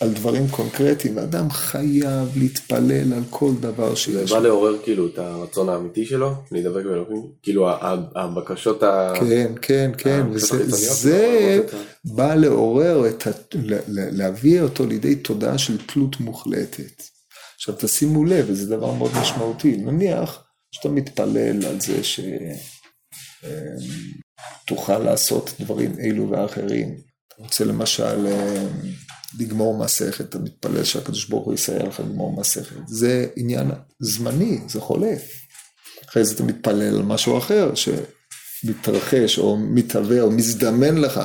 [0.00, 4.30] על דברים קונקרטיים, אדם חייב להתפלל על כל דבר שיש.
[4.30, 7.68] זה בא לעורר כאילו את הרצון האמיתי שלו, להידבק באלוהים, כאילו
[8.14, 9.12] הבקשות ה...
[9.20, 11.60] כן, כן, כן, וזה
[12.04, 13.30] בא לעורר, את ה...
[13.88, 17.02] להביא אותו לידי תודעה של תלות מוחלטת.
[17.56, 20.43] עכשיו תשימו לב, וזה דבר מאוד משמעותי, נניח
[20.74, 22.00] שאתה מתפלל על זה
[24.64, 26.88] שתוכל לעשות דברים אלו ואחרים.
[27.28, 28.26] אתה רוצה למשל
[29.38, 32.76] לגמור מסכת, אתה מתפלל שהקדוש ברוך הוא יסייע לך לגמור מסכת.
[32.86, 35.22] זה עניין זמני, זה חולף.
[36.08, 41.20] אחרי זה אתה מתפלל על משהו אחר שמתרחש או מתהווה או מזדמן לך.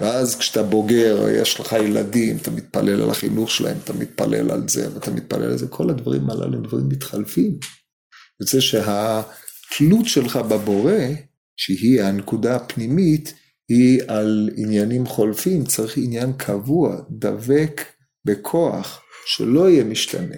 [0.00, 4.94] ואז כשאתה בוגר, יש לך ילדים, אתה מתפלל על החינוך שלהם, אתה מתפלל על זה
[4.94, 7.58] ואתה מתפלל על זה, כל הדברים הללו הם דברים מתחלפים.
[8.42, 10.98] יוצא שהתלות שלך בבורא,
[11.56, 13.34] שהיא הנקודה הפנימית,
[13.68, 17.84] היא על עניינים חולפים, צריך עניין קבוע, דבק
[18.24, 20.36] בכוח, שלא יהיה משתנה.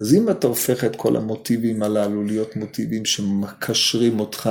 [0.00, 4.50] אז אם אתה הופך את כל המוטיבים הללו להיות מוטיבים שמקשרים אותך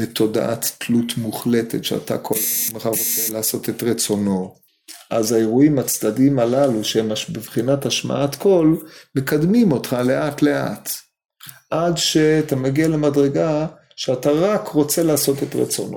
[0.00, 4.54] בתודעת תלות מוחלטת, שאתה כל הזמן רוצה לעשות את רצונו,
[5.10, 8.76] אז האירועים הצדדיים הללו, שהם בבחינת השמעת קול,
[9.14, 10.90] מקדמים אותך לאט לאט.
[11.70, 15.96] עד שאתה מגיע למדרגה שאתה רק רוצה לעשות את רצונו.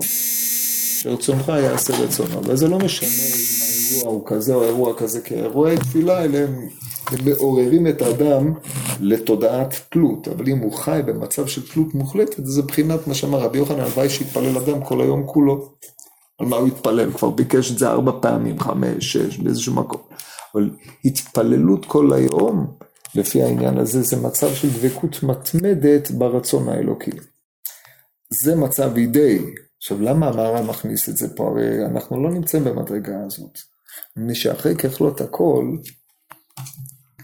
[1.03, 5.77] שרצונך יעשה רצונו, וזה לא משנה אם האירוע הוא כזה או אירוע כזה, כי אירועי
[5.77, 6.55] תפילה האלה הם,
[7.11, 8.53] הם מעוררים את האדם
[8.99, 13.57] לתודעת תלות, אבל אם הוא חי במצב של תלות מוחלטת, זה בחינת מה שאמר רבי
[13.57, 15.73] יוחנן, הלוואי שיתפלל אדם כל היום כולו.
[16.39, 17.11] על מה הוא התפלל?
[17.11, 20.01] כבר ביקש את זה ארבע פעמים, חמש, שש, באיזשהו מקום.
[20.55, 20.69] אבל
[21.05, 22.67] התפללות כל היום,
[23.15, 27.11] לפי העניין הזה, זה מצב של דבקות מתמדת ברצון האלוקי.
[28.29, 29.39] זה מצב אידאי,
[29.77, 31.47] עכשיו, למה המהר"ל מכניס את זה פה?
[31.47, 33.59] הרי אנחנו לא נמצאים במדרגה הזאת.
[34.17, 35.65] מפני שאחרי ככלות הכל,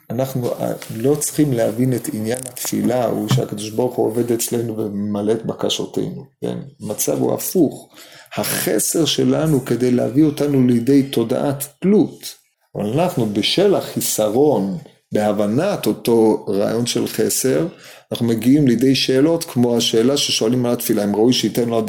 [0.09, 0.49] אנחנו
[0.95, 6.25] לא צריכים להבין את עניין התפילה הוא שהקדוש ברוך הוא עובד אצלנו וממלא את בקשותינו,
[6.41, 6.57] כן?
[6.81, 7.89] המצב הוא הפוך.
[8.35, 12.35] החסר שלנו כדי להביא אותנו לידי תודעת תלות,
[12.75, 14.77] אבל אנחנו בשל החיסרון
[15.13, 17.67] בהבנת אותו רעיון של חסר,
[18.11, 21.85] אנחנו מגיעים לידי שאלות כמו השאלה ששואלים על התפילה, אם ראוי שייתן לו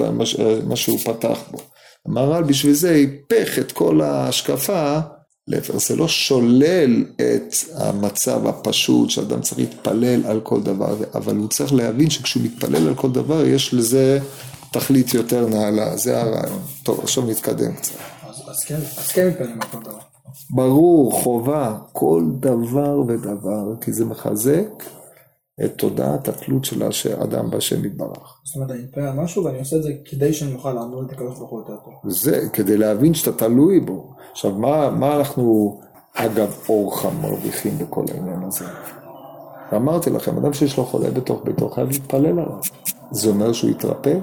[0.65, 1.59] מה שהוא פתח בו.
[2.07, 4.99] המהר"ל בשביל זה היפך את כל ההשקפה,
[5.49, 11.49] להפך, זה לא שולל את המצב הפשוט שאדם צריך להתפלל על כל דבר, אבל הוא
[11.49, 14.19] צריך להבין שכשהוא מתפלל על כל דבר יש לזה
[14.73, 16.63] תכלית יותר נעלה, זה הרעיון.
[16.83, 17.95] טוב, עכשיו נתקדם קצת.
[18.49, 20.10] אז כן, אז כן מתפללים על כל דבר.
[20.51, 24.85] ברור, חובה, כל דבר ודבר, כי זה מחזק
[25.65, 26.83] את תודעת התלות של
[27.21, 28.41] האדם בהשם יתברך.
[28.45, 31.13] זאת אומרת, אני מתפלל על משהו ואני עושה את זה כדי שאני אוכל לעמוד את
[31.13, 32.13] הקדוש ברוך הוא יותר טוב.
[32.13, 34.11] זה, כדי להבין שאתה תלוי בו.
[34.31, 35.81] עכשיו, מה, מה אנחנו,
[36.15, 38.65] אגב, אורחה מרוויחים בכל העניין הזה?
[39.73, 42.59] ואמרתי לכם, אדם שיש לו חולה בתוך ביתו חייב להתפלל עליו.
[43.11, 44.19] זה אומר שהוא יתרפא?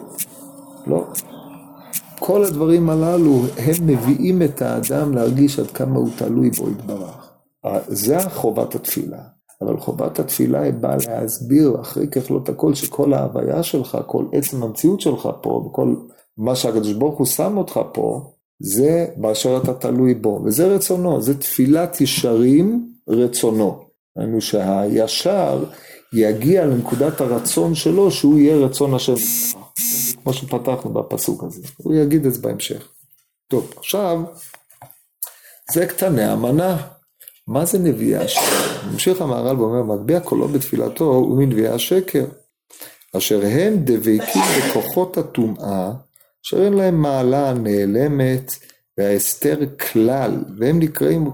[0.88, 1.06] לא.
[2.20, 7.32] כל הדברים הללו, הם מביאים את האדם להרגיש עד כמה הוא תלוי בו יתברך.
[7.88, 9.20] זה חובת התפילה.
[9.62, 15.02] אבל חובת התפילה היא באה להסביר אחרי ככלות הכל שכל ההוויה שלך, כל עצם המציאות
[15.02, 15.96] שלך פה, וכל
[16.38, 21.40] מה שהקדוש ברוך הוא שם אותך פה, זה באשר אתה תלוי בו, וזה רצונו, זה
[21.40, 23.80] תפילת ישרים רצונו.
[24.18, 25.64] היינו שהישר
[26.14, 29.16] יגיע לנקודת הרצון שלו שהוא יהיה רצון השם
[30.28, 32.88] כמו שפתחנו בפסוק הזה, הוא יגיד את זה בהמשך.
[33.48, 34.22] טוב, עכשיו,
[35.72, 36.88] זה קטני המנה.
[37.48, 38.88] מה זה נביאי השקר?
[38.92, 42.26] ממשיך המהר"ל ואומר, מגביה קולו בתפילתו הוא מנביאי השקר,
[43.18, 45.92] אשר הם דבקים בכוחות הטומאה,
[46.46, 48.52] אשר אין להם מעלה נעלמת
[48.98, 49.60] וההסתר
[49.92, 51.32] כלל, והם נקראים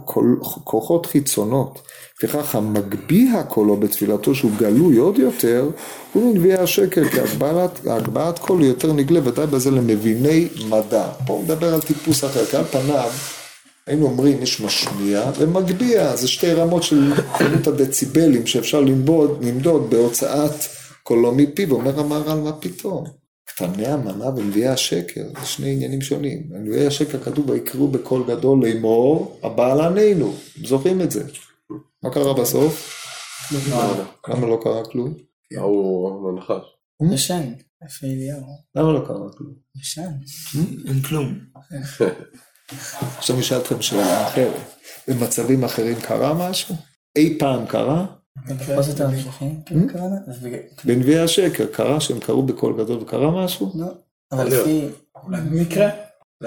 [0.64, 1.82] כוחות חיצונות.
[2.18, 5.70] לפיכך המגביה קולו בתפילתו שהוא גלוי עוד יותר,
[6.14, 11.08] הוא מנביאי השקר, כי הגבהת, הגבהת קול הוא יותר נגלה, ודאי בזה למביני מדע.
[11.28, 13.10] פה מדבר על טיפוס אחר, כי על פניו
[13.88, 20.56] היינו אומרים יש משמיע ומגביה, זה שתי רמות של כמות הדציבלים שאפשר למדוד, למדוד בהוצאת
[21.04, 23.23] קולו מפיו, אומר המהר"ל מה פתאום.
[23.56, 26.44] קטני המנה ונביאי השקר, זה שני עניינים שונים.
[26.50, 31.24] נביאי השקר כתוב ויקראו בקול גדול לאמור, הבעל ענינו, זוכרים את זה.
[32.04, 33.04] מה קרה בסוף?
[34.28, 35.14] למה לא קרה כלום?
[35.58, 36.64] ההוא הנחש.
[37.14, 37.54] ישן.
[37.84, 38.44] איפה אליהו?
[38.76, 39.54] למה לא קרה כלום?
[39.82, 40.12] ישן.
[40.88, 41.40] אין כלום.
[43.18, 44.62] עכשיו אני אשאל אתכם שאלה אחרת.
[45.08, 46.76] במצבים אחרים קרה משהו?
[47.16, 48.06] אי פעם קרה?
[49.66, 50.16] כאילו קראנו?
[50.28, 53.72] אז בגלל- בנביאי השקר קרה שהם קראו בקול גדול וקרה משהו?
[53.76, 53.88] לא.
[54.32, 54.88] אבל לפי...
[55.24, 55.90] אולי במקרה.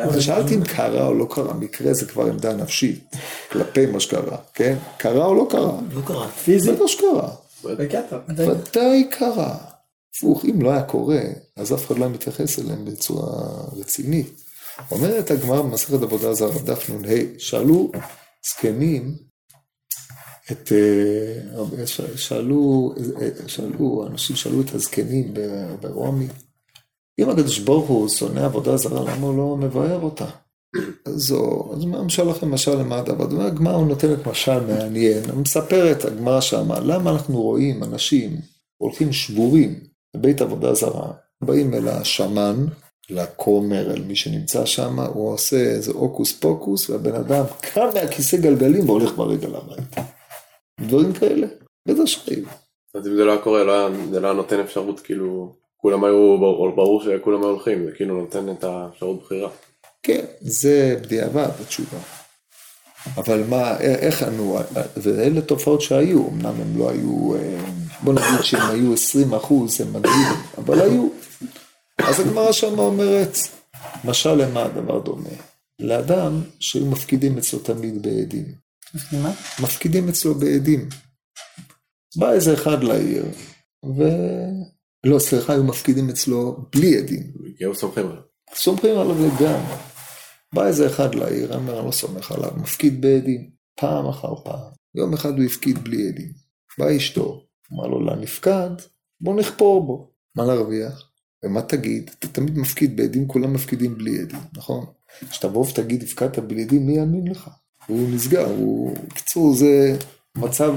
[0.05, 3.17] אבל שאלתי אם קרה או לא קרה, מקרה זה כבר עמדה נפשית
[3.53, 4.77] כלפי מה שקרה, כן?
[4.99, 5.81] קרה או לא קרה?
[5.93, 6.29] לא קרה.
[6.29, 6.75] פיזית.
[6.75, 7.31] בטח שקרה,
[7.65, 8.19] בקטע.
[8.29, 9.57] ודאי קרה.
[10.17, 11.21] הפוך, אם לא היה קורה,
[11.57, 14.43] אז אף אחד לא היה מתייחס אליהם בצורה רצינית.
[14.91, 17.91] אומרת הגמרא במסכת עבודה זרה, דף נ"ה, שאלו
[18.51, 19.15] זקנים
[20.53, 25.35] את, אה, שאלו, אה, שאלו, אנשים שאלו את הזקנים
[25.81, 26.27] ברומי,
[27.19, 30.27] אם הקדוש ברוך הוא שונא עבודה זרה, למה הוא לא מבאר אותה?
[31.31, 33.43] הוא, אז מה משל לכם משל למה הדבר?
[33.43, 38.41] הגמרא הוא נותנת משל מעניין, הוא מספר את הגמרא שמה, למה אנחנו רואים אנשים
[38.77, 39.81] הולכים שבורים
[40.17, 41.13] בבית עבודה זרה,
[41.45, 42.67] באים אל השמן,
[43.11, 48.89] לכומר, אל מי שנמצא שם, הוא עושה איזה הוקוס פוקוס, והבן אדם קם מהכיסא גלגלים
[48.89, 50.03] והולך ברגל הביתה.
[50.81, 51.47] דברים כאלה,
[51.89, 52.45] בטח שהיו.
[52.95, 56.05] אז אם זה לא היה קורה, לא היה- זה לא היה נותן אפשרות, כאילו, כולם
[56.05, 59.51] היו, ברור ברור שכולם היו הולכים, זה כאילו נותן את האפשרות בחירה.
[60.03, 61.99] כן, זה בדיעבד התשובה.
[63.17, 64.59] אבל מה, איך ענו,
[64.97, 67.59] ואלה תופעות שהיו, אמנם הם לא היו, אה,
[68.03, 70.27] בוא נגיד שהם היו 20 אחוז, הם מדהים,
[70.59, 71.09] אבל היו.
[71.99, 73.37] אז הגמרא שם אומרת,
[74.05, 75.29] משל למה הדבר דומה?
[75.81, 78.66] לאדם שהיו מפקידים אצלו תמיד בעדים.
[79.23, 79.33] מה?
[79.63, 80.89] מפקידים אצלו בעדים.
[82.17, 83.25] בא איזה אחד לעיר,
[83.99, 84.03] ו...
[85.07, 87.33] לא, סליחה, היו מפקידים אצלו בלי עדים.
[87.57, 88.23] כי היו סומכים עליו.
[88.55, 89.77] סומכים עליו לגמרי.
[90.55, 94.71] בא איזה אחד לעיר, אמר, אני לא סומך עליו, מפקיד בעדים, פעם אחר פעם.
[94.95, 96.33] יום אחד הוא הפקיד בלי עדים.
[96.79, 98.71] בא אשתו, אמר לו, לנפקד,
[99.21, 100.13] בוא נחפור בו.
[100.37, 101.11] מה להרוויח?
[101.45, 102.11] ומה תגיד?
[102.19, 104.87] אתה תמיד מפקיד בעדים, כולם מפקידים בלי עדים, נכון?
[105.31, 107.51] כשתבוא ותגיד, הפקדת בלי עדים, מי יאמין לך?
[107.87, 108.97] הוא נסגר, הוא...
[109.09, 109.97] בקיצור, זה
[110.37, 110.75] מצב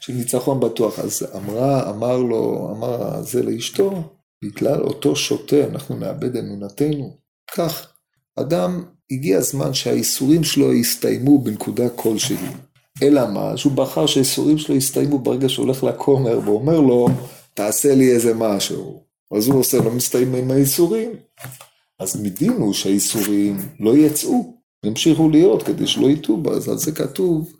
[0.00, 0.98] של ניצחון בטוח.
[0.98, 4.02] אז אמרה, אמר לו, אמר זה לאשתו,
[4.44, 7.16] בגלל אותו שוטה אנחנו נאבד אמונתנו.
[7.54, 7.86] כך,
[8.36, 12.36] אדם, הגיע הזמן שהאיסורים שלו יסתיימו בנקודה כלשהי.
[13.02, 13.56] אלא מה?
[13.56, 17.08] שהוא בחר שהאיסורים שלו יסתיימו ברגע שהוא הולך לכומר ואומר לו,
[17.54, 19.04] תעשה לי איזה משהו.
[19.36, 21.12] אז הוא עושה לו, מסתיים עם האיסורים.
[21.98, 24.53] אז מדין הוא שהאיסורים לא יצאו,
[24.84, 27.52] ימשיכו להיות כדי שלא יטעו בה, אז על זה כתוב,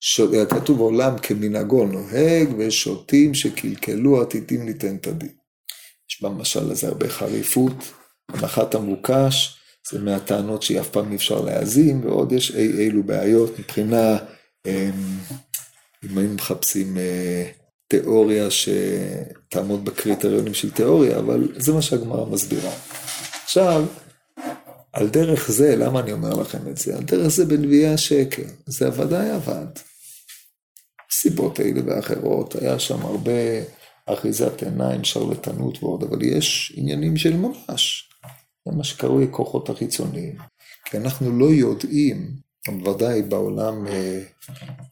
[0.00, 0.20] ש...
[0.50, 5.32] כתוב עולם כמנהגו נוהג ושותים שקלקלו עתידים ליתן את הדין.
[6.10, 7.74] יש במשל הזה הרבה חריפות,
[8.28, 9.56] הנחת המבוקש,
[9.90, 14.16] זה מהטענות שאף פעם אי אפשר להאזין, ועוד יש אי אילו בעיות מבחינה,
[14.66, 14.72] אמ,
[16.04, 17.50] אם היינו מחפשים אה,
[17.88, 22.70] תיאוריה שתעמוד בקריטריונים של תיאוריה, אבל זה מה שהגמרא מסבירה.
[23.44, 23.84] עכשיו,
[24.92, 26.96] על דרך זה, למה אני אומר לכם את זה?
[26.96, 29.66] על דרך זה בנביאי השקר, זה ודאי עבד.
[31.12, 33.32] סיבות אלה ואחרות, היה שם הרבה
[34.06, 38.10] אחיזת עיניים, שרלטנות ועוד, אבל יש עניינים של ממש.
[38.68, 40.36] זה מה שקרוי הכוחות החיצוניים.
[40.84, 42.30] כי אנחנו לא יודעים,
[42.84, 44.22] ודאי בעולם אה,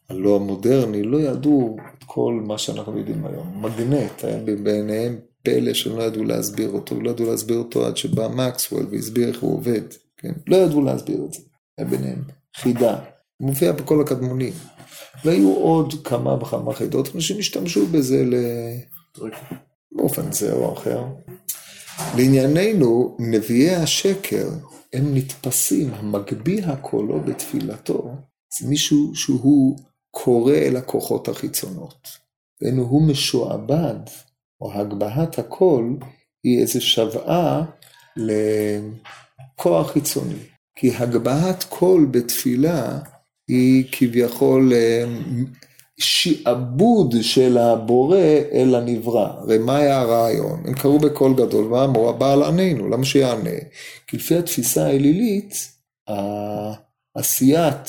[0.09, 3.65] הלא המודרני, לא ידעו את כל מה שאנחנו יודעים היום.
[3.65, 8.87] מגנט, היה בעיניהם פלא שלא ידעו להסביר אותו, לא ידעו להסביר אותו עד שבא מקסוול
[8.91, 9.81] והסביר איך הוא עובד,
[10.17, 10.33] כן?
[10.47, 11.39] לא ידעו להסביר את זה,
[11.77, 12.23] היה ביניהם
[12.55, 12.99] חידה.
[13.39, 14.53] מופיע בכל הקדמונים.
[15.25, 18.35] והיו עוד כמה וכמה חידות, אנשים השתמשו בזה ל...
[19.91, 21.03] באופן זה או אחר.
[22.17, 24.49] לענייננו, נביאי השקר,
[24.93, 28.11] הם נתפסים, המגביה קולו בתפילתו,
[28.59, 29.77] זה מישהו שהוא
[30.11, 32.07] קורא אל הכוחות החיצונות.
[32.61, 33.99] ואילו הוא משועבד,
[34.61, 35.97] או הגבהת הקול,
[36.43, 37.63] היא איזו שוואה
[38.17, 40.39] לכוח חיצוני.
[40.75, 42.99] כי הגבהת קול בתפילה
[43.47, 44.73] היא כביכול
[45.99, 48.17] שעבוד של הבורא
[48.51, 49.27] אל הנברא.
[49.37, 50.63] הרי מה היה הרעיון?
[50.65, 53.59] הם קראו בקול גדול ואמרו הבעל עננו, למה שיענה?
[54.07, 55.55] כי לפי התפיסה האלילית,
[57.15, 57.87] עשיית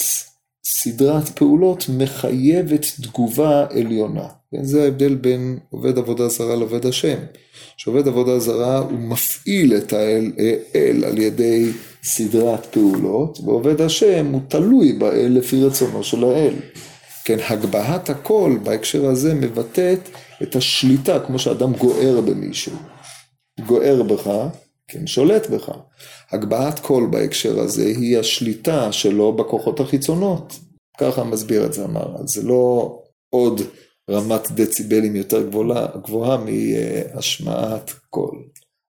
[0.67, 4.29] סדרת פעולות מחייבת תגובה עליונה.
[4.63, 7.19] זה ההבדל בין עובד עבודה זרה לעובד השם.
[7.77, 10.33] שעובד עבודה זרה הוא מפעיל את האל
[10.75, 11.71] אל על ידי
[12.03, 16.55] סדרת פעולות, ועובד השם הוא תלוי באל לפי רצונו של האל.
[17.25, 20.09] כן, הגבהת הקול בהקשר הזה מבטאת
[20.43, 22.73] את השליטה, כמו שאדם גוער במישהו.
[23.67, 24.31] גוער בך,
[24.89, 25.71] כן, שולט בך.
[26.31, 30.59] הגבהת קול בהקשר הזה היא השליטה שלו בכוחות החיצונות.
[30.99, 32.97] ככה מסביר את זה אמר, זה לא
[33.31, 33.61] עוד
[34.11, 38.43] רמת דציבלים יותר גבוהה, גבוהה מהשמעת קול.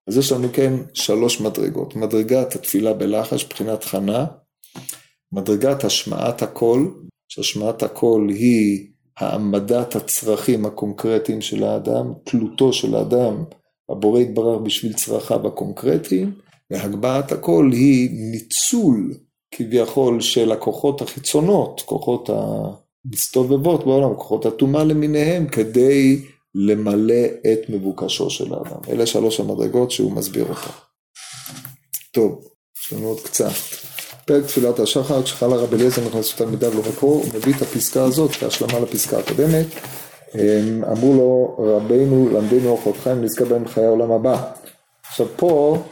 [0.07, 1.95] אז יש לנו כן שלוש מדרגות.
[1.95, 4.25] מדרגת התפילה בלחש, מבחינת חנה,
[5.31, 6.93] מדרגת השמעת הקול,
[7.27, 13.43] שהשמעת הקול היא העמדת הצרכים הקונקרטיים של האדם, תלותו של האדם,
[13.89, 16.33] הבורא יתברך בשביל צרכיו הקונקרטיים,
[16.71, 19.13] והגבהת הקול היא ניצול
[19.51, 22.29] כביכול של הכוחות החיצונות, כוחות
[23.05, 26.25] המסתובבות בעולם, כוחות הטומאה למיניהם, כדי
[26.55, 28.79] למלא את מבוקשו של האדם.
[28.89, 30.71] אלה שלוש המדרגות שהוא מסביר אותן.
[32.11, 32.47] טוב,
[32.81, 33.51] יש לנו עוד קצת.
[34.25, 38.79] פרק תפילת השחר, כשחל הרב אליעזר נכנסו תלמידיו למקור, הוא מביא את הפסקה הזאת כהשלמה
[38.79, 39.65] לפסקה הקודמת.
[40.91, 44.51] אמרו לו, רבינו למדנו אורחות חיים, נזכה בהם חיי העולם הבא.
[45.07, 45.83] עכשיו פה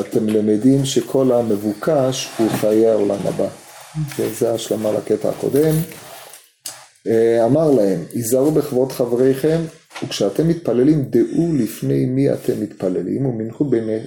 [0.00, 3.48] אתם למדים שכל המבוקש הוא חיי העולם הבא.
[4.38, 5.74] זה השלמה לקטע הקודם.
[7.44, 9.58] אמר להם, היזהרו בכבוד חבריכם,
[10.04, 13.98] וכשאתם מתפללים דעו לפני מי אתם מתפללים, ומנעו בני,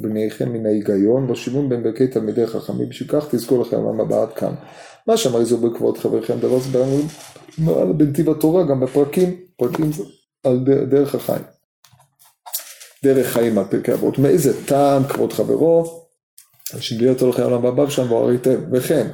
[0.00, 4.32] בניכם מן ההיגיון, ושיבון בין ברכי תלמידי חכמים, בשביל כך תזכו לכם עולם הבא עד
[4.32, 4.54] כאן.
[5.06, 6.78] מה שאמר היזהרו בכבוד חבריכם, דבר זה
[7.96, 9.90] בנתיב התורה, גם בפרקים, פרקים
[10.44, 11.42] על דרך החיים.
[13.04, 16.04] דרך חיים על פרקי אבות, מאיזה טעם כבוד חברו,
[16.80, 19.06] שיביא אותו לכם עולם הבא שם והראיתם, וכן.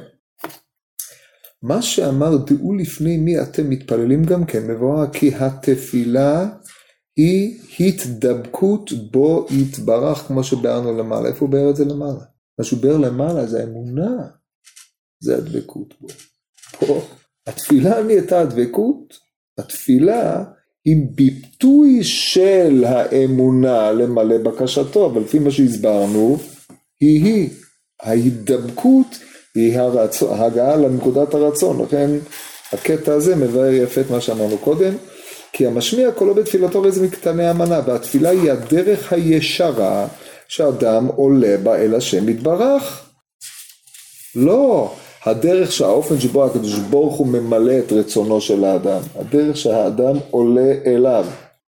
[1.63, 6.49] מה שאמר דעו לפני מי אתם מתפללים גם כן מבואר כי התפילה
[7.15, 11.29] היא התדבקות בו יתברך כמו שביארנו למעלה.
[11.29, 12.23] איפה הוא ביאר את זה למעלה?
[12.59, 14.27] מה שהוא ביאר למעלה זה האמונה,
[15.23, 16.07] זה הדבקות בו.
[16.79, 17.01] פה
[17.47, 19.17] התפילה נהייתה הדבקות,
[19.57, 20.43] התפילה
[20.85, 26.37] היא ביטוי של האמונה למלא בקשתו, אבל לפי מה שהסברנו,
[26.99, 27.49] היא היא.
[28.01, 29.07] ההידבקות
[29.57, 32.09] היא הרצון, ההגעה לנקודת הרצון, לכן
[32.73, 34.93] הקטע הזה מבאר יפה את מה שאמרנו קודם,
[35.53, 40.07] כי המשמיע קולו בתפילתו איזה מקטני המנה, והתפילה היא הדרך הישרה
[40.47, 43.01] שאדם עולה בה אל השם יתברך.
[44.35, 44.93] לא,
[45.25, 51.25] הדרך שהאופן שבו הקדוש ברוך הוא ממלא את רצונו של האדם, הדרך שהאדם עולה אליו,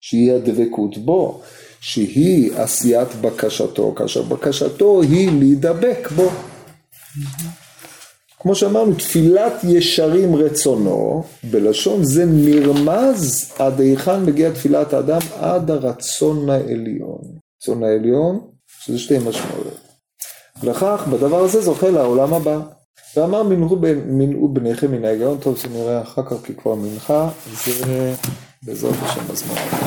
[0.01, 1.41] שהיא הדבקות בו,
[1.81, 6.31] שהיא עשיית בקשתו, כאשר בקשתו היא להידבק בו.
[8.39, 16.49] כמו שאמרנו, תפילת ישרים רצונו, בלשון זה נרמז עד היכן מגיע תפילת האדם, עד הרצון
[16.49, 17.21] העליון.
[17.61, 18.39] רצון העליון,
[18.83, 19.79] שזה שתי משמעויות.
[20.63, 22.59] לכך, בדבר הזה זוכה לעולם הבא.
[23.15, 23.43] ואמר
[24.05, 27.29] מנעו בניכם מן ההיגיון, טוב זה נראה אחר כך כי כבר מנחה,
[27.65, 28.13] זה
[28.63, 29.79] בעזרת השם הזמן.